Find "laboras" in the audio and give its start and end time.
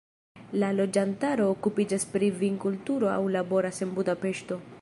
3.37-3.85